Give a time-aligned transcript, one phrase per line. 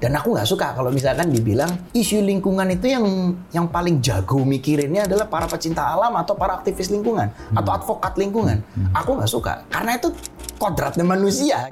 [0.00, 3.04] Dan aku nggak suka kalau misalkan dibilang isu lingkungan itu yang
[3.52, 8.64] yang paling jago mikirinnya adalah para pecinta alam atau para aktivis lingkungan atau advokat lingkungan.
[8.96, 10.08] Aku nggak suka karena itu
[10.56, 11.68] kodratnya manusia.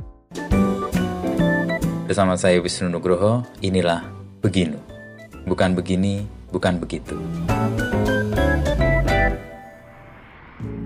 [2.05, 4.05] Bersama saya Wisnu Nugroho, inilah
[4.45, 4.77] Beginu.
[5.49, 7.17] Bukan begini, bukan begitu.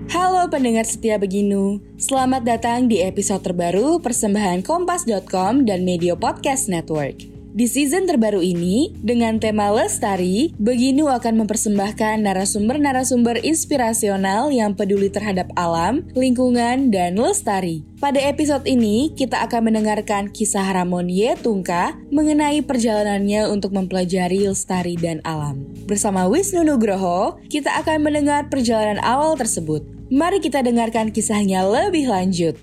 [0.07, 7.32] Halo pendengar setia Beginu, selamat datang di episode terbaru persembahan Kompas.com dan Media Podcast Network.
[7.53, 15.53] Di season terbaru ini, dengan tema Lestari, Beginu akan mempersembahkan narasumber-narasumber inspirasional yang peduli terhadap
[15.53, 17.85] alam, lingkungan, dan lestari.
[18.01, 21.37] Pada episode ini, kita akan mendengarkan kisah Ramon Y.
[21.45, 25.61] Tungka mengenai perjalanannya untuk mempelajari lestari dan alam.
[25.85, 29.85] Bersama Wisnu Nugroho, kita akan mendengar perjalanan awal tersebut.
[30.09, 32.57] Mari kita dengarkan kisahnya lebih lanjut.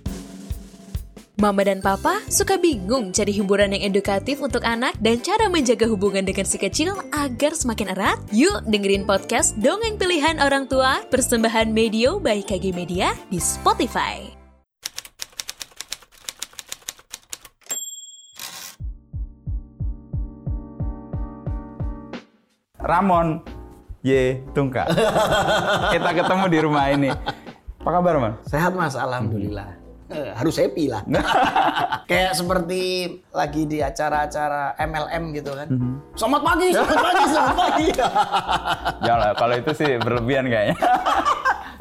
[1.40, 6.20] Mama dan Papa suka bingung cari hiburan yang edukatif untuk anak dan cara menjaga hubungan
[6.20, 8.20] dengan si kecil agar semakin erat?
[8.28, 14.20] Yuk dengerin podcast Dongeng Pilihan Orang Tua persembahan Medio by KG Media di Spotify.
[22.76, 23.40] Ramon
[24.04, 24.44] Y.
[24.52, 24.92] Tungka.
[25.96, 27.08] Kita ketemu di rumah ini.
[27.80, 28.36] Apa kabar, Man?
[28.44, 29.79] Sehat mas, alhamdulillah.
[30.10, 31.06] Eh, harus happy lah.
[32.10, 32.82] Kayak seperti
[33.30, 35.68] lagi di acara-acara MLM gitu kan.
[36.18, 37.88] Selamat pagi, selamat pagi, selamat pagi.
[39.06, 40.76] Jangan, kalau itu sih berlebihan kayaknya.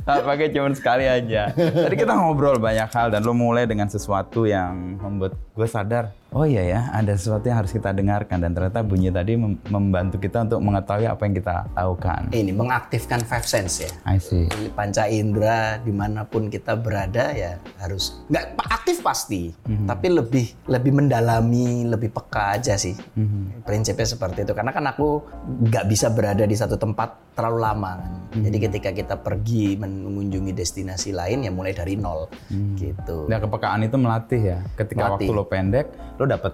[0.09, 1.53] Selamat pagi cuma sekali aja.
[1.53, 6.09] Tadi kita ngobrol banyak hal dan lo mulai dengan sesuatu yang membuat gue sadar.
[6.29, 10.21] Oh iya ya, ada sesuatu yang harus kita dengarkan dan ternyata bunyi tadi mem- membantu
[10.21, 12.29] kita untuk mengetahui apa yang kita lakukan.
[12.29, 13.89] Ini mengaktifkan five sense ya.
[14.05, 14.45] I see.
[14.77, 19.49] Panca indera di mana pun kita berada ya harus nggak aktif pasti,
[19.89, 22.93] tapi lebih lebih mendalami, lebih peka aja sih.
[23.65, 24.53] Prinsipnya seperti itu.
[24.53, 25.25] Karena kan aku
[25.65, 28.13] nggak bisa berada di satu tempat terlalu lama kan.
[28.37, 32.29] Jadi ketika kita pergi mengunjungi destinasi lain ya mulai dari nol
[32.77, 33.25] gitu.
[33.25, 34.59] Nah kepekaan itu melatih ya.
[34.77, 35.25] Ketika Melatih.
[35.25, 35.87] waktu lo pendek,
[36.19, 36.53] lo dapet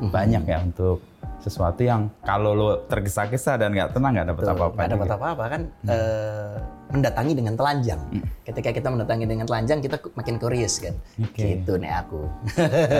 [0.00, 1.02] banyak ya untuk
[1.40, 4.76] sesuatu yang kalau lo tergesa-gesa dan nggak tenang nggak dapet apa-apa.
[4.76, 5.16] nggak dapat juga.
[5.18, 6.54] apa-apa kan eh,
[6.90, 8.00] mendatangi dengan telanjang.
[8.42, 10.94] Ketika kita mendatangi dengan telanjang kita makin curious kan.
[11.22, 11.62] Oke.
[11.62, 12.20] Gitu nih aku.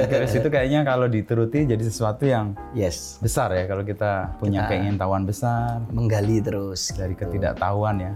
[0.07, 4.71] Curious itu kayaknya kalau dituruti jadi sesuatu yang yes, besar ya kalau kita punya Kita-
[4.71, 6.95] keingintahuan besar menggali terus.
[6.95, 8.13] dari ketidaktahuan ya.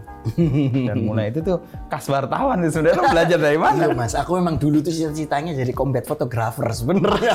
[0.89, 1.59] Dan mulai itu tuh
[1.91, 3.95] kas wartawan sebenarnya lo belajar dari Iya mana?
[3.95, 7.35] mas, aku memang dulu tuh cita-citanya jadi combat photographer sebenarnya.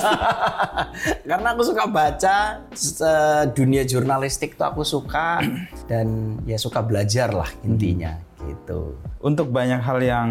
[1.30, 2.64] Karena aku suka baca
[3.52, 5.44] dunia jurnalistik tuh aku suka
[5.86, 8.96] dan ya suka belajar lah intinya gitu.
[9.20, 10.30] Untuk banyak hal yang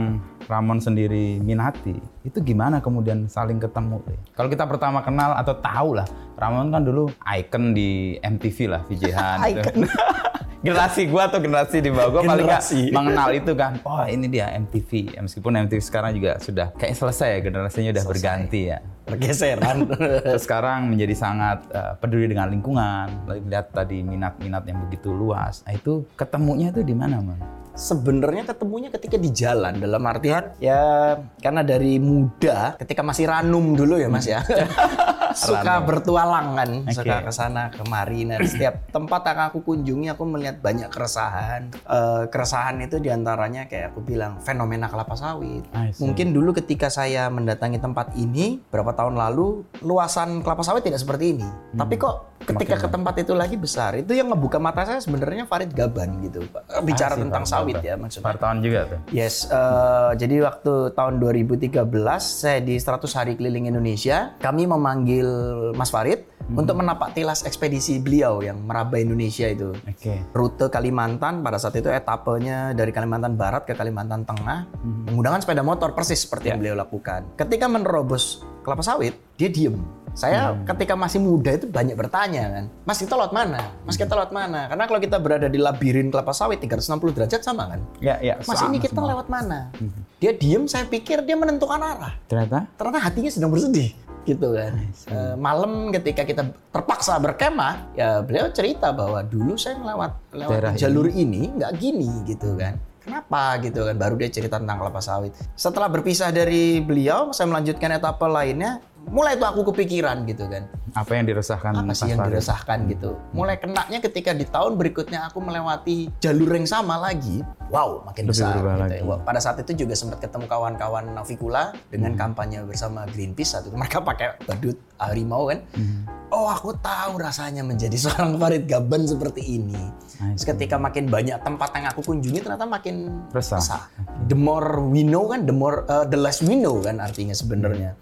[0.49, 1.93] Ramon sendiri minati,
[2.25, 4.01] itu gimana kemudian saling ketemu?
[4.33, 6.09] Kalau kita pertama kenal atau tahu lah,
[6.41, 9.39] Ramon kan dulu icon di MTV lah, VJ Han.
[9.53, 9.85] gitu.
[10.59, 13.79] Generasi gua atau generasi di bawah gua paling nggak mengenal itu kan.
[13.87, 15.15] Oh ini dia MTV.
[15.15, 18.83] Ya, Meskipun MTV sekarang juga sudah kayak selesai ya, generasinya udah berganti ya.
[19.07, 19.87] Pergeseran.
[20.27, 23.07] Terus sekarang menjadi sangat eh, peduli dengan lingkungan.
[23.31, 25.63] Lihat tadi minat-minat yang begitu luas.
[25.63, 27.39] Nah itu ketemunya itu di mana, Man?
[27.79, 34.03] Sebenarnya ketemunya ketika di jalan dalam artian ya karena dari muda ketika masih ranum dulu
[34.03, 34.43] ya Mas ya.
[35.39, 36.95] suka bertualang kan, Oke.
[36.95, 38.25] suka ke sana kemari.
[38.27, 41.71] Nah, setiap tempat yang aku kunjungi aku melihat banyak keresahan.
[41.73, 45.65] Eh, keresahan itu di antaranya kayak aku bilang fenomena kelapa sawit.
[46.01, 51.39] Mungkin dulu ketika saya mendatangi tempat ini berapa tahun lalu luasan kelapa sawit tidak seperti
[51.39, 51.49] ini.
[51.77, 55.75] Tapi kok ketika ke tempat itu lagi besar, itu yang ngebuka mata saya sebenarnya Farid
[55.75, 56.47] Gaban gitu.
[56.49, 56.85] Pak.
[56.87, 57.51] Bicara Asik, tentang Pak.
[57.51, 58.27] sawit ya maksudnya.
[58.31, 58.99] Wartawan juga tuh.
[59.11, 61.83] Yes, eh, jadi waktu tahun 2013
[62.23, 65.29] saya di 100 hari keliling Indonesia, kami memanggil
[65.75, 69.77] Mas Farid untuk menapak tilas ekspedisi beliau yang meraba Indonesia itu.
[69.85, 70.25] Oke.
[70.33, 74.65] Rute Kalimantan pada saat itu etapenya dari Kalimantan Barat ke Kalimantan Tengah
[75.13, 77.29] menggunakan sepeda motor persis seperti yang beliau lakukan.
[77.37, 79.77] Ketika menerobos kelapa sawit, dia diem.
[80.19, 83.71] Saya ketika masih muda itu banyak bertanya kan, Mas kita lewat mana?
[83.87, 84.67] Mas kita lewat mana?
[84.67, 87.81] Karena kalau kita berada di labirin kelapa sawit 360 derajat sama kan?
[88.03, 88.35] Ya, ya.
[88.43, 89.15] Mas ini kita semua.
[89.15, 89.71] lewat mana?
[90.19, 92.19] Dia diem, saya pikir dia menentukan arah.
[92.27, 93.95] Ternyata Ternyata hatinya sedang bersedih,
[94.29, 94.73] gitu kan.
[95.09, 100.73] Eh, malam ketika kita terpaksa berkemah, ya beliau cerita bahwa dulu saya lewat lewat Daerah
[100.77, 102.77] jalur ini nggak gini, gitu kan.
[103.01, 103.97] Kenapa gitu kan?
[103.97, 105.33] Baru dia cerita tentang kelapa sawit.
[105.57, 108.85] Setelah berpisah dari beliau, saya melanjutkan etapa lainnya.
[109.09, 110.69] Mulai tuh aku kepikiran gitu kan.
[110.95, 113.17] Apa yang diresahkan apa sih yang diresahkan gitu.
[113.33, 118.33] Mulai kenaknya ketika di tahun berikutnya aku melewati jalur yang sama lagi, wow makin Lebih
[118.33, 118.55] besar.
[118.55, 118.69] Gitu.
[118.69, 118.99] lagi.
[119.01, 119.17] ya.
[119.21, 122.21] Pada saat itu juga sempat ketemu kawan-kawan Navikula dengan Hmm.
[122.21, 125.61] kampanye bersama Greenpeace saat itu mereka pakai badut harimau kan.
[125.73, 126.05] Hmm.
[126.29, 129.81] Oh aku tahu rasanya menjadi seorang Farid Gaban seperti ini.
[130.19, 133.87] I Terus ketika makin banyak tempat yang aku kunjungi ternyata makin Resah.
[134.27, 137.95] The more we know kan, the more uh, the less we know kan artinya sebenarnya.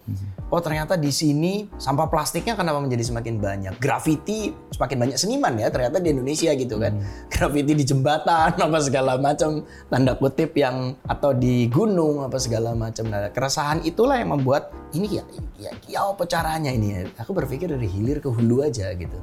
[0.48, 3.74] Oh ternyata di sini sampah plastiknya kenapa menjadi semakin banyak?
[3.80, 7.00] Graffiti semakin banyak seniman ya ternyata di Indonesia gitu kan.
[7.32, 13.08] Graffiti di jembatan apa segala macam tanda kutip yang atau di gunung apa segala macam.
[13.08, 15.24] Nah, keresahan itulah yang membuat ini ya
[15.56, 17.00] ya, ya apa caranya ini ya?
[17.24, 19.18] Aku berpikir dari hilir ke hulu aja gitu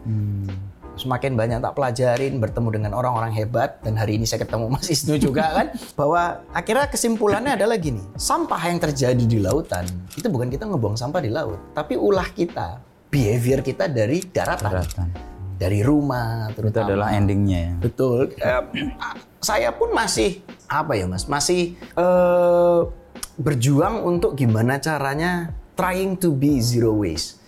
[0.95, 5.17] semakin banyak tak pelajarin bertemu dengan orang-orang hebat dan hari ini saya ketemu Mas Isnu
[5.17, 5.67] juga kan
[6.00, 11.21] bahwa akhirnya kesimpulannya adalah gini sampah yang terjadi di lautan itu bukan kita ngebuang sampah
[11.21, 12.77] di laut tapi ulah kita
[13.13, 15.07] behavior kita dari daratan, Daratan.
[15.62, 17.74] dari rumah Itu terutama adalah endingnya ya.
[17.77, 18.33] Betul.
[18.42, 18.62] Eh,
[19.38, 22.80] saya pun masih apa ya mas, masih eh,
[23.38, 27.43] berjuang untuk gimana caranya trying to be zero waste.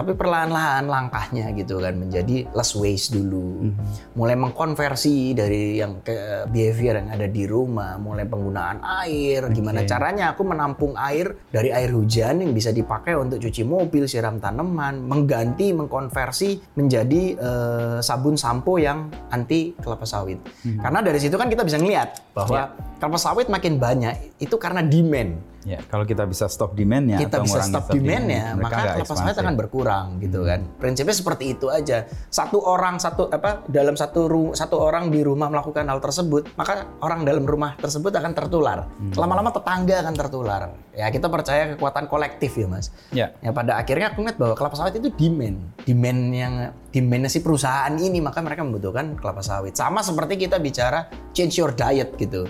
[0.00, 3.68] Tapi perlahan-lahan langkahnya gitu kan menjadi less waste dulu.
[4.16, 10.32] Mulai mengkonversi dari yang ke behavior yang ada di rumah, mulai penggunaan air, gimana caranya
[10.32, 15.76] aku menampung air dari air hujan yang bisa dipakai untuk cuci mobil, siram tanaman, mengganti,
[15.76, 20.40] mengkonversi menjadi eh, sabun sampo yang anti kelapa sawit.
[20.64, 25.49] Karena dari situ kan kita bisa ngeliat bahwa kelapa sawit makin banyak itu karena demand
[25.60, 29.44] Ya, kalau kita bisa stop demand-nya kita atau bisa stop demand-nya, maka sawit ekspansif.
[29.44, 30.60] akan berkurang gitu kan.
[30.80, 32.08] Prinsipnya seperti itu aja.
[32.32, 36.88] Satu orang satu apa dalam satu ru- satu orang di rumah melakukan hal tersebut, maka
[37.04, 38.88] orang dalam rumah tersebut akan tertular.
[39.12, 40.62] Lama-lama tetangga akan tertular.
[40.96, 42.88] Ya kita percaya kekuatan kolektif ya mas.
[43.12, 43.36] Ya.
[43.44, 46.54] Ya pada akhirnya aku ngeliat bahwa kelapa sawit itu demand, demand yang
[46.88, 49.76] demandnya si perusahaan ini maka mereka membutuhkan kelapa sawit.
[49.76, 52.48] Sama seperti kita bicara change your diet gitu.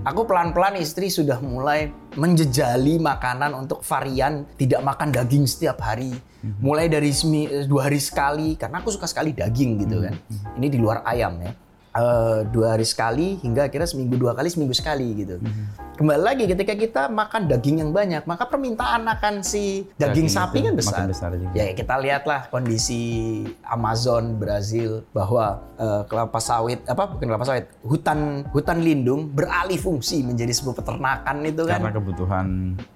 [0.00, 6.16] Aku pelan-pelan istri sudah mulai menjejali makanan untuk varian tidak makan daging setiap hari.
[6.40, 10.16] Mulai dari semi- dua hari sekali karena aku suka sekali daging gitu kan.
[10.56, 11.52] Ini di luar ayam ya.
[11.90, 15.42] Eh, dua hari sekali hingga akhirnya seminggu dua kali seminggu sekali gitu.
[16.00, 20.56] Kembali lagi ketika kita makan daging yang banyak maka permintaan akan si daging, Daging sapi
[20.64, 21.04] itu kan besar.
[21.04, 21.52] besar juga.
[21.52, 23.04] Ya kita lihatlah kondisi
[23.68, 30.24] Amazon Brazil bahwa eh, kelapa sawit apa bukan kelapa sawit hutan hutan lindung beralih fungsi
[30.24, 32.46] menjadi sebuah peternakan itu kan Karena kebutuhan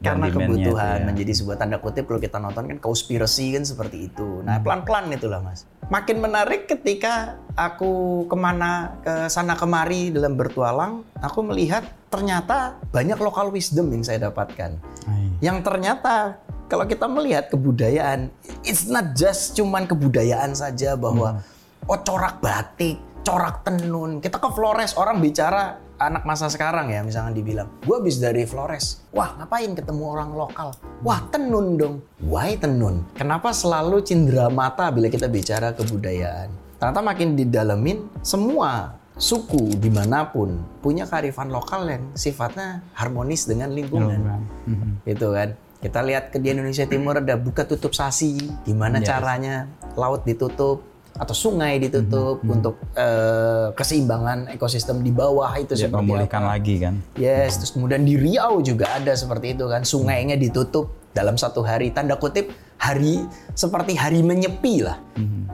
[0.00, 1.04] karena kebutuhan ya.
[1.04, 4.40] menjadi sebuah tanda kutip kalau kita nonton kan conspiracy kan seperti itu.
[4.48, 5.68] Nah pelan-pelan itulah mas.
[5.92, 11.84] Makin menarik ketika aku ke mana ke sana kemari dalam bertualang, aku melihat
[12.14, 14.78] ternyata banyak lokal wisdom yang saya dapatkan.
[15.10, 15.26] Ay.
[15.42, 16.38] Yang ternyata
[16.70, 18.30] kalau kita melihat kebudayaan,
[18.62, 21.42] it's not just cuman kebudayaan saja bahwa
[21.90, 24.22] oh corak batik, corak tenun.
[24.22, 29.02] Kita ke Flores orang bicara anak masa sekarang ya misalnya dibilang, gue habis dari Flores.
[29.10, 30.70] Wah ngapain ketemu orang lokal?
[31.02, 31.94] Wah tenun dong.
[32.22, 33.02] Why tenun?
[33.18, 36.50] Kenapa selalu cindera mata bila kita bicara kebudayaan?
[36.78, 40.50] Ternyata makin didalemin semua suku di mana pun
[40.82, 45.06] punya kearifan lokal yang sifatnya harmonis dengan lingkungan Mhm.
[45.06, 45.54] gitu kan.
[45.78, 49.06] Kita lihat ke di Indonesia Timur ada buka tutup sasi, gimana Yes.
[49.06, 49.54] caranya
[49.94, 50.80] laut ditutup
[51.14, 52.50] atau sungai ditutup Mhm.
[52.50, 56.50] untuk eh, keseimbangan ekosistem di bawah itu Ya, seperti memulihkan apa.
[56.56, 56.94] lagi kan.
[57.14, 61.90] Yes, terus kemudian di Riau juga ada seperti itu kan, sungainya ditutup dalam satu hari
[61.90, 63.24] tanda kutip hari
[63.54, 64.98] seperti hari menyepi lah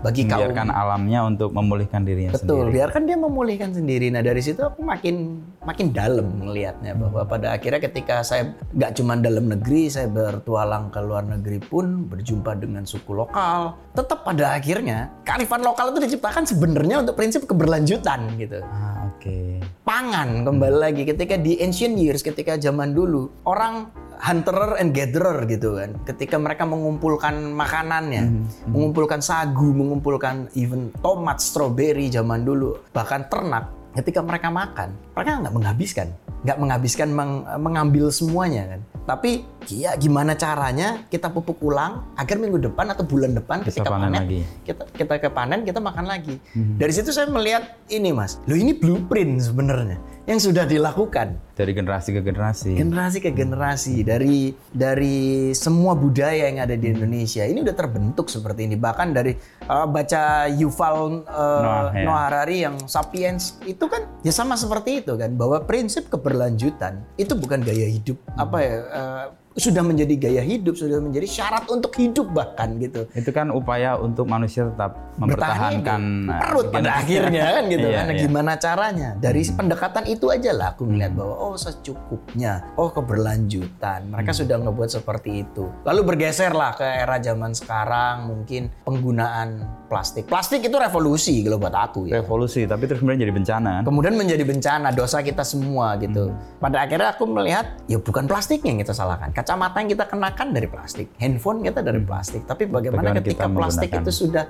[0.00, 2.80] bagi kaum Membiarkan alamnya untuk memulihkan dirinya Betul, sendiri.
[2.80, 4.08] biarkan dia memulihkan sendiri.
[4.08, 9.20] Nah dari situ aku makin makin dalam melihatnya bahwa pada akhirnya ketika saya nggak cuma
[9.20, 13.76] dalam negeri, saya bertualang ke luar negeri pun berjumpa dengan suku lokal.
[13.92, 18.64] Tetap pada akhirnya kearifan lokal itu diciptakan sebenarnya untuk prinsip keberlanjutan gitu.
[18.64, 19.60] Ah, oke.
[19.84, 25.80] Pangan kembali lagi ketika di ancient years, ketika zaman dulu orang hunter and gatherer gitu
[25.80, 25.96] kan.
[26.04, 33.72] Ketika mereka mengumpulkan makanannya, mengumpulkan sagu, mengumpulkan even tomat, strawberry zaman dulu, bahkan ternak.
[33.90, 36.08] Ketika mereka makan, mereka nggak menghabiskan,
[36.46, 38.80] nggak menghabiskan meng- mengambil semuanya kan.
[39.02, 43.92] Tapi ya gimana caranya kita pupuk ulang agar minggu depan atau bulan depan Bisa ketika
[43.92, 44.40] panen panen, lagi.
[44.64, 46.40] kita kita ke panen kita makan lagi.
[46.54, 52.14] Dari situ saya melihat ini mas, lo ini blueprint sebenarnya yang sudah dilakukan Dari generasi
[52.14, 52.76] ke generasi.
[52.78, 58.68] generasi ke generasi dari dari semua budaya yang ada di Indonesia ini udah terbentuk seperti
[58.70, 59.34] ini bahkan dari
[59.66, 62.04] uh, baca Yuval uh, Noah, ya.
[62.06, 67.34] Noah Harari yang Sapiens itu kan ya sama seperti itu kan bahwa prinsip keberlanjutan itu
[67.34, 69.24] bukan gaya hidup apa ya uh,
[69.60, 73.04] sudah menjadi gaya hidup, sudah menjadi syarat untuk hidup bahkan gitu.
[73.12, 76.00] Itu kan upaya untuk manusia tetap mempertahankan
[76.32, 78.06] eh, perut pada akhirnya kan gitu Iya, kan.
[78.08, 78.20] iya.
[78.24, 79.08] Gimana caranya?
[79.20, 84.08] Dari pendekatan itu aja lah aku melihat bahwa oh secukupnya, oh keberlanjutan.
[84.08, 85.68] Mereka sudah ngebuat seperti itu.
[85.84, 90.24] Lalu bergeser lah ke era zaman sekarang mungkin penggunaan plastik.
[90.30, 92.22] Plastik itu revolusi kalau buat aku ya.
[92.22, 93.72] revolusi, tapi terus kemudian jadi bencana.
[93.84, 96.32] Kemudian menjadi bencana dosa kita semua gitu.
[96.62, 99.34] Pada akhirnya aku melihat ya bukan plastiknya yang kita salahkan.
[99.40, 102.44] Kacamata yang kita kenakan dari plastik, handphone kita dari plastik.
[102.44, 104.44] Tapi bagaimana ketika plastik itu sudah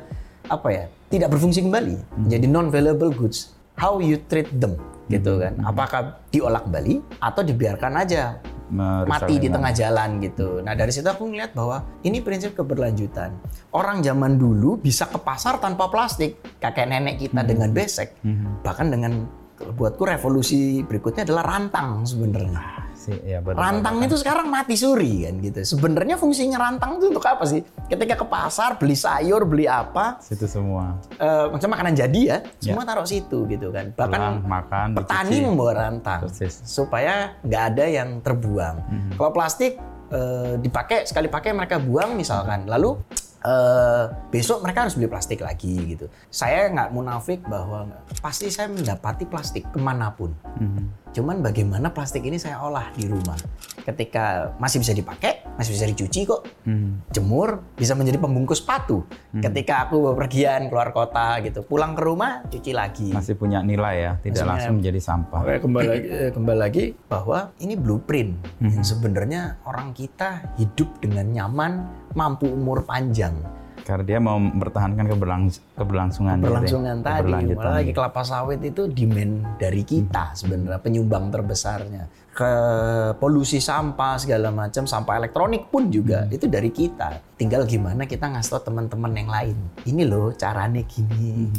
[0.50, 3.54] apa ya tidak berfungsi kembali, menjadi non valuable goods.
[3.78, 4.74] How you treat them
[5.06, 5.62] gitu kan?
[5.62, 8.42] Apakah diolah kembali atau dibiarkan aja
[9.06, 10.58] mati di tengah jalan gitu.
[10.58, 13.30] Nah dari situ aku ngeliat bahwa ini prinsip keberlanjutan.
[13.70, 18.18] Orang zaman dulu bisa ke pasar tanpa plastik, kakek nenek kita dengan besek,
[18.66, 19.26] bahkan dengan
[19.60, 22.88] buatku revolusi berikutnya adalah rantang sebenarnya.
[22.92, 23.40] Si, ya.
[23.40, 25.64] Rantang itu sekarang mati suri kan gitu.
[25.64, 27.64] Sebenarnya fungsinya rantang itu untuk apa sih?
[27.88, 31.00] Ketika ke pasar beli sayur, beli apa, Situ semua.
[31.16, 33.96] eh macam makanan jadi ya, semua taruh situ gitu kan.
[33.96, 35.46] Bahkan Pulang, makan, petani dicuci.
[35.48, 36.60] membawa rantang Persis.
[36.60, 38.76] supaya nggak ada yang terbuang.
[39.16, 39.80] Kalau plastik
[40.12, 43.00] eh, dipakai sekali pakai mereka buang misalkan, lalu
[43.44, 46.06] eh, besok mereka harus beli plastik lagi gitu.
[46.28, 47.88] Saya nggak munafik bahwa
[48.20, 50.32] pasti saya mendapati plastik ke mana pun.
[50.60, 51.09] Mhm.
[51.10, 53.34] Cuman bagaimana plastik ini saya olah di rumah.
[53.82, 56.46] Ketika masih bisa dipakai, masih bisa dicuci kok.
[56.66, 57.10] Mhm.
[57.10, 59.02] Jemur bisa menjadi pembungkus sepatu.
[59.34, 63.10] Ketika aku bepergian keluar kota gitu, pulang ke rumah cuci lagi.
[63.10, 65.40] Masih punya nilai ya, tidak Masih langsung menjadi sampah.
[65.42, 71.26] Oke, kembali lagi, eh, kembali lagi bahwa ini blueprint yang sebenarnya orang kita hidup dengan
[71.30, 71.72] nyaman,
[72.14, 73.34] mampu umur panjang.
[73.84, 76.40] Karena dia mau mempertahankan keberlangs- keberlangsungan.
[76.40, 82.19] diri, Berlangsungan tadi, malah lagi kelapa sawit itu demand dari kita sebenarnya penyumbang terbesarnya.
[82.30, 82.52] Ke
[83.18, 87.18] polusi sampah segala macam, sampah elektronik pun juga itu dari kita.
[87.34, 89.56] Tinggal gimana kita ngasih tau teman-teman yang lain.
[89.82, 91.50] Ini loh caranya gini.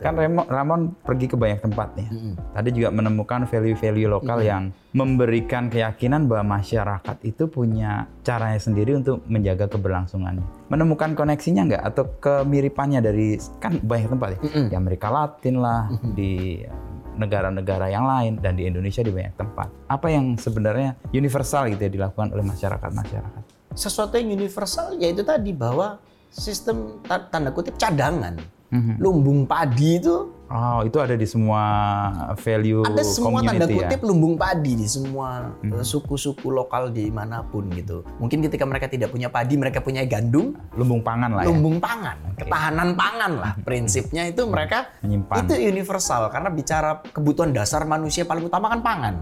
[0.00, 2.08] Kan Ramon, Ramon pergi ke banyak tempat nih.
[2.56, 9.26] Tadi juga menemukan value-value lokal yang memberikan keyakinan bahwa masyarakat itu punya caranya sendiri untuk
[9.26, 10.46] menjaga keberlangsungannya.
[10.70, 14.38] Menemukan koneksinya nggak atau kemiripannya dari kan banyak tempat ya.
[14.70, 16.62] Di Amerika Latin lah, di
[17.14, 19.68] negara-negara yang lain dan di Indonesia di banyak tempat.
[19.86, 23.42] Apa yang sebenarnya universal gitu ya dilakukan oleh masyarakat-masyarakat?
[23.74, 25.98] sesuatu yang universal yaitu tadi bahwa
[26.30, 28.38] sistem ta- tanda kutip cadangan
[28.70, 28.98] Mhm.
[28.98, 31.62] lumbung padi itu Oh, itu ada di semua
[32.36, 34.06] value ada semua tanda community kutip ya.
[34.06, 38.04] lumbung padi di semua eh, suku-suku lokal di mana pun gitu.
[38.20, 40.52] Mungkin ketika mereka tidak punya padi mereka punya gandum.
[40.76, 41.48] Lumbung pangan lah ya.
[41.48, 43.52] lumbung pangan ketahanan pangan lah.
[43.64, 45.48] Prinsipnya itu mereka Menyimpan.
[45.48, 46.28] itu universal.
[46.28, 49.14] Karena bicara kebutuhan dasar manusia paling utama kan pangan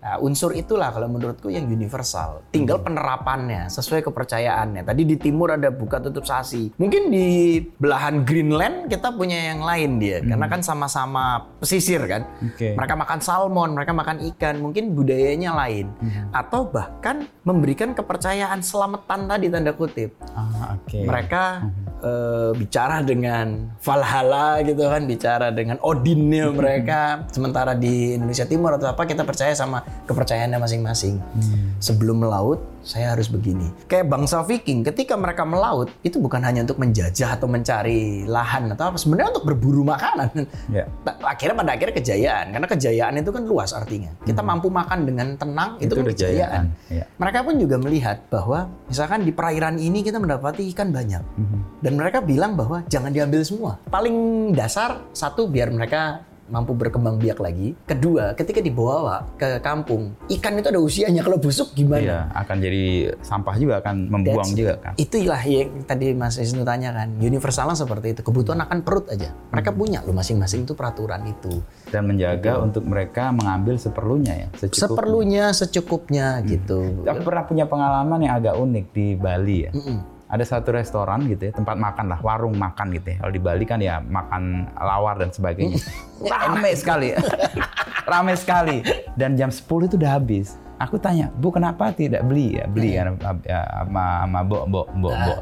[0.00, 2.40] Nah, unsur itulah kalau menurutku yang universal.
[2.48, 4.80] Tinggal penerapannya sesuai kepercayaannya.
[4.80, 6.72] Tadi di timur ada buka tutup sasi.
[6.80, 12.24] Mungkin di belahan Greenland kita punya yang lain dia, karena kan sama-sama pesisir kan.
[12.40, 12.72] Oke.
[12.72, 14.56] Mereka makan salmon, mereka makan ikan.
[14.64, 15.92] Mungkin budayanya lain,
[16.32, 20.16] atau bahkan memberikan kepercayaan selamatan tadi tanda kutip.
[20.32, 21.04] Ah, oke.
[21.04, 21.42] Mereka
[22.00, 27.28] eh, bicara dengan Valhalla gitu kan, bicara dengan Odinnya mereka.
[27.28, 31.18] Sementara di Indonesia Timur atau apa kita percaya sama kepercayaannya masing-masing.
[31.78, 33.68] Sebelum melaut, saya harus begini.
[33.86, 38.92] Kayak bangsa Viking, ketika mereka melaut itu bukan hanya untuk menjajah atau mencari lahan atau
[38.92, 40.32] apa, sebenarnya untuk berburu makanan.
[40.68, 40.88] Ya.
[41.04, 44.10] Ta- Akhirnya pada akhirnya kejayaan, karena kejayaan itu kan luas artinya.
[44.22, 46.64] Kita mampu makan dengan tenang itu, Itu kan kejayaan.
[46.74, 47.04] kejayaan, ya.
[47.16, 51.22] Mereka pun juga melihat bahwa misalkan di perairan ini kita mendapati ikan banyak.
[51.80, 53.80] Dan mereka bilang bahwa jangan diambil semua.
[53.88, 54.16] Paling
[54.52, 57.78] dasar satu biar mereka mampu berkembang biak lagi.
[57.86, 61.22] Kedua, ketika dibawa ke kampung, ikan itu ada usianya.
[61.22, 62.02] Kalau busuk gimana?
[62.02, 62.84] Iya, akan jadi
[63.22, 64.92] sampah juga, akan membuang That's- juga kan.
[64.98, 67.16] Itulah yang tadi Mas Wisnu tanyakan.
[67.22, 68.20] Universalnya seperti itu.
[68.26, 69.30] Kebutuhan akan perut aja.
[69.54, 71.62] Mereka punya loh masing-masing itu peraturan itu.
[71.88, 74.82] Dan menjaga untuk mereka mengambil seperlunya ya, secukupnya.
[74.90, 77.06] Seperlunya, secukupnya gitu.
[77.06, 79.72] Aku pernah punya pengalaman yang agak unik di Bali ya.
[79.72, 80.19] Mm-mm.
[80.30, 83.16] Ada satu restoran gitu ya, tempat makan lah, warung makan gitu ya.
[83.18, 85.82] Kalau di Bali kan ya makan lawar dan sebagainya.
[86.32, 87.10] Rame sekali.
[88.10, 88.86] Rame sekali.
[89.18, 90.54] Dan jam 10 itu udah habis.
[90.80, 92.64] Aku tanya, Bu kenapa tidak beli ya?
[92.64, 93.12] Beli kan
[93.44, 95.34] ya, sama, sama Bo, Bo, Bo, Bo.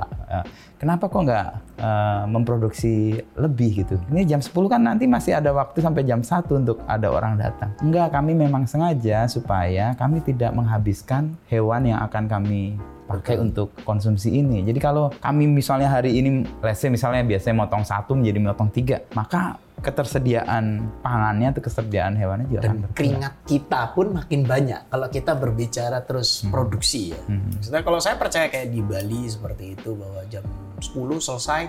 [0.78, 1.48] Kenapa kok nggak
[1.82, 3.98] uh, memproduksi lebih gitu?
[4.14, 7.74] Ini jam 10 kan nanti masih ada waktu sampai jam 1 untuk ada orang datang.
[7.82, 12.78] Enggak, kami memang sengaja supaya kami tidak menghabiskan hewan yang akan kami
[13.10, 14.62] pakai untuk konsumsi ini.
[14.62, 19.00] Jadi kalau kami misalnya hari ini, let's say misalnya biasanya motong satu menjadi motong tiga,
[19.16, 22.98] maka ketersediaan pangannya atau ketersediaan hewannya juga dan akan berkurang.
[22.98, 27.20] keringat kita pun makin banyak kalau kita berbicara terus produksi ya.
[27.30, 30.44] Maksudnya kalau saya percaya kayak di Bali seperti itu bahwa jam
[30.80, 31.62] 10 selesai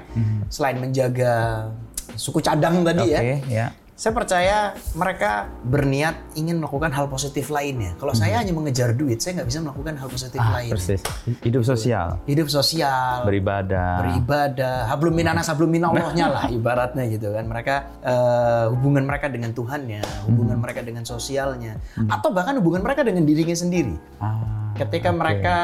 [0.48, 1.68] selain menjaga
[2.12, 3.20] suku cadang tadi ya.
[3.20, 3.68] Oke, ya.
[4.00, 4.58] Saya percaya
[4.96, 8.00] mereka berniat ingin melakukan hal positif lainnya.
[8.00, 10.72] Kalau saya hanya mengejar duit, saya nggak bisa melakukan hal positif Ah, lain.
[10.72, 11.04] persis.
[11.44, 14.00] Hidup sosial, Hidup sosial, beribadah.
[14.00, 17.44] beribadah, hablum minanas hablum minallahnya lah ibaratnya gitu kan.
[17.44, 20.00] Mereka eh, hubungan mereka dengan Tuhannya,
[20.32, 20.63] hubungan Hmm.
[20.63, 21.75] mereka dengan sosialnya,
[22.08, 24.00] atau bahkan hubungan mereka dengan dirinya sendiri.
[24.24, 25.20] Ah, Ketika oke.
[25.20, 25.56] mereka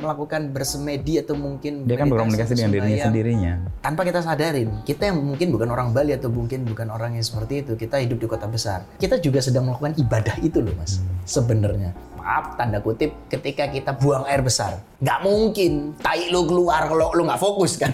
[0.00, 3.52] melakukan bersemedi atau mungkin dia kan berkomunikasi dengan dirinya sendirinya.
[3.80, 7.62] tanpa kita sadarin, kita yang mungkin bukan orang Bali atau mungkin bukan orang yang seperti
[7.62, 8.88] itu, kita hidup di kota besar.
[8.96, 11.92] Kita juga sedang melakukan ibadah itu loh mas, sebenarnya.
[12.20, 17.24] Maaf, tanda kutip, ketika kita buang air besar, nggak mungkin tai lu keluar kalau lu
[17.24, 17.88] nggak fokus kan.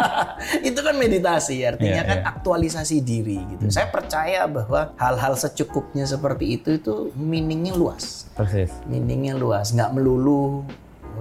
[0.68, 2.28] itu kan meditasi, artinya Iya, kan iya.
[2.36, 3.72] aktualisasi diri gitu.
[3.72, 8.68] Saya percaya bahwa hal-hal secukupnya seperti itu itu meaningnya luas Persis.
[8.84, 10.60] meaningnya luas, nggak melulu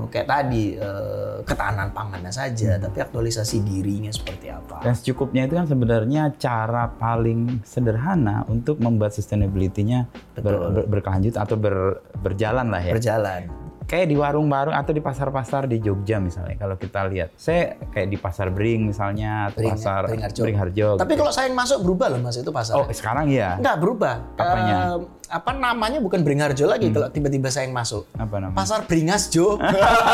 [0.06, 4.84] kayak tadi eh, ketahanan pangannya saja, tapi aktualisasi dirinya seperti apa.
[4.84, 11.56] Dan secukupnya itu kan sebenarnya cara paling sederhana untuk membuat sustainability-nya ber- ber- berkelanjut atau
[11.56, 12.94] ber- berjalan lah ya.
[12.94, 13.44] Berjalan.
[13.86, 17.38] kayak di warung-warung atau di pasar-pasar di Jogja misalnya kalau kita lihat.
[17.38, 20.42] Saya kayak di pasar Bring misalnya atau Bring- pasar Beringharjo.
[20.42, 20.88] Beringharjo.
[20.98, 21.22] Tapi gitu.
[21.22, 22.82] kalau saya yang masuk berubah loh mas itu pasar.
[22.82, 23.62] Oh, sekarang ya.
[23.62, 24.16] Nggak berubah.
[24.42, 24.78] Apanya?
[24.98, 24.98] Eh,
[25.36, 28.08] apa namanya bukan Beringharjo lagi kalau tiba-tiba saya yang masuk.
[28.16, 28.56] Apa namanya?
[28.56, 29.60] Pasar Bringasjo.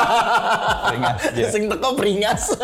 [0.89, 1.45] Beringharjo.
[1.53, 2.49] Sing teko Bringas.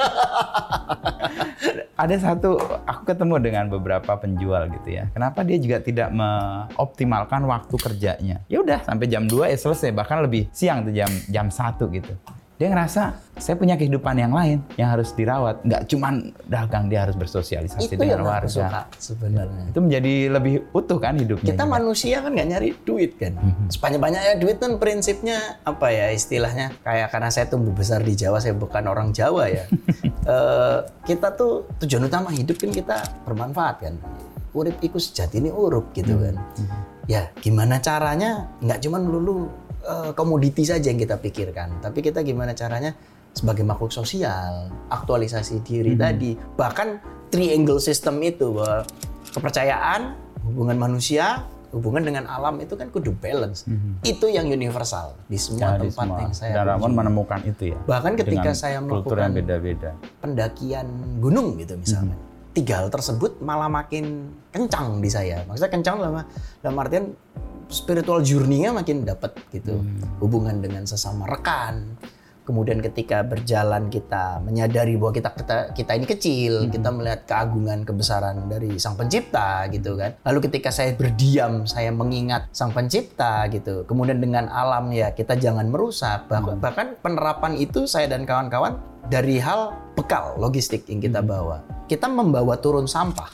[2.02, 5.06] ada satu aku ketemu dengan beberapa penjual gitu ya.
[5.14, 8.42] Kenapa dia juga tidak mengoptimalkan waktu kerjanya?
[8.50, 12.14] Ya udah sampai jam 2 ya selesai, bahkan lebih siang tuh jam jam 1 gitu.
[12.58, 13.02] Dia ngerasa
[13.38, 15.62] saya punya kehidupan yang lain yang harus dirawat.
[15.62, 18.90] Nggak cuman dagang, dia harus bersosialisasi itu dengan warga.
[18.98, 19.70] sebenarnya.
[19.70, 21.54] Itu menjadi lebih utuh kan hidupnya.
[21.54, 21.74] Kita juga.
[21.78, 23.38] manusia kan nggak nyari duit kan.
[23.70, 28.58] Sebanyak-banyaknya duit kan prinsipnya apa ya istilahnya kayak karena saya tumbuh besar di Jawa, saya
[28.58, 29.66] bukan orang Jawa ya.
[30.28, 33.96] Eh, kita tuh tujuan utama hidup kan kita bermanfaat kan.
[34.52, 36.36] Urip iku sejati ini urup gitu kan.
[37.08, 39.48] Ya gimana caranya nggak cuma melulu
[39.88, 42.92] eh, komoditi saja yang kita pikirkan, tapi kita gimana caranya
[43.32, 46.98] sebagai makhluk sosial, aktualisasi diri tadi, bahkan
[47.30, 48.82] triangle system itu bahwa
[49.32, 53.68] kepercayaan, hubungan manusia, hubungan dengan alam itu kan kudu balance.
[54.02, 56.18] Itu yang universal di semua Ya, di tempat semua.
[56.24, 56.98] yang saya Dan Ramon kunjungi.
[56.98, 57.78] menemukan itu ya.
[57.86, 59.92] Bahkan ketika saya melakukan beda-beda.
[60.18, 60.88] pendakian
[61.22, 62.16] gunung gitu misalnya.
[62.56, 65.46] Tiga hal tersebut malah makin kencang di saya.
[65.46, 66.26] Maksudnya kencang dalam,
[66.64, 67.06] dalam artian
[67.68, 69.80] spiritual journey-nya makin dapat gitu.
[70.24, 72.00] Hubungan dengan sesama rekan.
[72.48, 78.48] Kemudian ketika berjalan kita menyadari bahwa kita kita, kita ini kecil, kita melihat keagungan kebesaran
[78.48, 80.16] dari Sang Pencipta gitu kan.
[80.24, 83.84] Lalu ketika saya berdiam, saya mengingat Sang Pencipta gitu.
[83.84, 86.32] Kemudian dengan alam ya kita jangan merusak.
[86.32, 88.80] Bah- Bahkan penerapan itu saya dan kawan-kawan
[89.12, 91.60] dari hal bekal logistik yang kita bawa.
[91.92, 93.28] Kita membawa turun sampah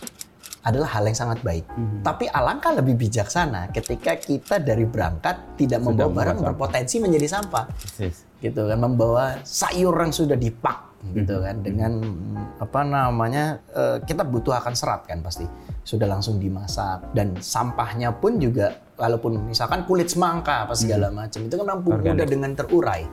[0.64, 1.68] adalah hal yang sangat baik.
[2.02, 6.48] Tapi alangkah lebih bijaksana ketika kita dari berangkat tidak membawa membawa barang sampah.
[6.56, 7.66] berpotensi menjadi sampah.
[7.70, 8.18] Persis.
[8.44, 14.28] gitu kan membawa sayur yang sudah dipak gitu kan dengan mm, apa namanya eh, kita
[14.28, 15.44] butuh akan serat kan pasti.
[15.84, 21.56] Sudah langsung dimasak dan sampahnya pun juga walaupun misalkan kulit semangka apa segala macam itu
[21.60, 23.04] kan mampu mudah dengan terurai.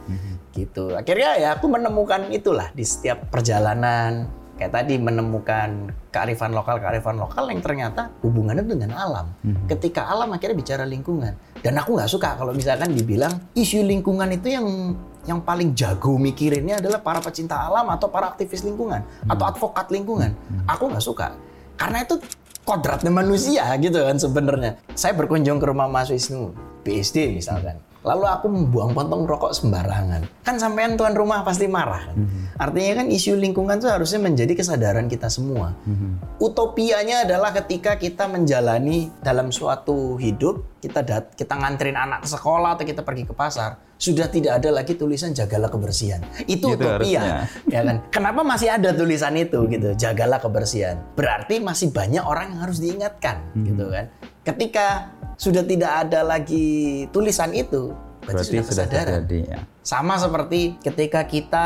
[0.55, 0.95] Gitu.
[0.95, 7.49] Akhirnya ya aku menemukan itulah di setiap perjalanan kayak tadi menemukan kearifan lokal kearifan lokal
[7.49, 9.33] yang ternyata hubungannya dengan alam.
[9.65, 11.33] Ketika alam akhirnya bicara lingkungan.
[11.65, 14.69] Dan aku nggak suka kalau misalkan dibilang isu lingkungan itu yang
[15.25, 20.37] yang paling jago mikirinnya adalah para pecinta alam atau para aktivis lingkungan atau advokat lingkungan.
[20.69, 21.33] Aku nggak suka.
[21.81, 22.21] Karena itu
[22.69, 24.77] kodratnya manusia gitu kan sebenarnya.
[24.93, 26.53] Saya berkunjung ke rumah Mas Wisnu
[26.85, 30.25] BSD misalkan lalu aku membuang pontong rokok sembarangan.
[30.41, 32.17] Kan sampean tuan rumah pasti marah kan?
[32.57, 35.77] Artinya kan isu lingkungan itu harusnya menjadi kesadaran kita semua.
[36.41, 42.81] Utopianya adalah ketika kita menjalani dalam suatu hidup kita dat kita nganterin anak ke sekolah
[42.81, 47.21] atau kita pergi ke pasar sudah tidak ada lagi tulisan jagalah kebersihan itu Itu utopia
[47.21, 47.37] harusnya.
[47.77, 47.97] ya kan?
[48.09, 49.93] Kenapa masih ada tulisan itu gitu?
[49.93, 54.09] Jagalah kebersihan berarti masih banyak orang yang harus diingatkan gitu kan?
[54.41, 56.69] Ketika sudah tidak ada lagi
[57.09, 59.59] tulisan itu berarti, Berarti sudah sudah kesadaran terjadi ya.
[59.81, 61.65] sama seperti ketika kita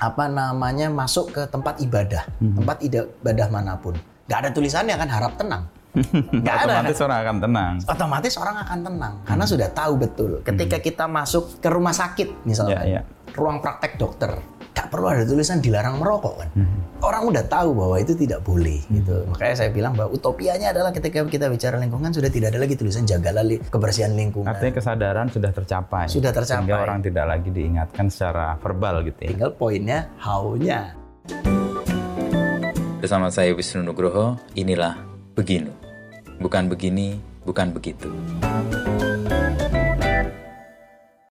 [0.00, 2.56] apa namanya masuk ke tempat ibadah, Hmm.
[2.56, 3.94] tempat ibadah mana pun.
[4.24, 5.68] Nggak ada tulisannya kan harap tenang.
[6.34, 6.72] Nggak ada.
[6.80, 7.72] Otomatis orang akan tenang.
[7.84, 10.30] Otomatis orang akan tenang karena sudah tahu betul.
[10.40, 12.88] Ketika kita masuk ke rumah sakit misalnya, Hmm.
[12.88, 13.02] Ya, ya.
[13.32, 14.40] ruang praktek dokter,
[14.82, 16.48] nggak perlu ada tulisan dilarang merokok kan.
[16.58, 16.82] Hmm.
[17.06, 19.22] Orang udah tahu bahwa itu tidak boleh gitu.
[19.30, 23.06] Makanya saya bilang bahwa utopianya adalah ketika kita bicara lingkungan sudah tidak ada lagi tulisan
[23.06, 24.50] jagalah li- kebersihan lingkungan.
[24.50, 26.10] Artinya kesadaran sudah tercapai.
[26.10, 26.66] Sudah tercapai.
[26.66, 29.30] Sehingga orang tidak lagi diingatkan secara verbal gitu ya.
[29.38, 30.98] Tinggal poinnya how-nya.
[32.98, 34.98] Bersama saya Wisnu Nugroho, inilah
[35.32, 35.72] Beginu.
[36.42, 37.16] Bukan begini,
[37.46, 38.10] bukan begitu.